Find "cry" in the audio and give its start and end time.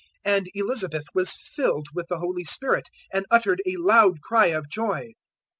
4.23-4.47